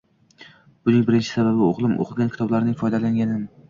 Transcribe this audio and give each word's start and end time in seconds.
buning 0.87 1.03
birinchi 1.11 1.29
sababi 1.35 1.63
o'g'lim 1.69 1.95
o'qigan 2.07 2.35
kitoblardan 2.37 2.85
foydalanganim 2.85 3.51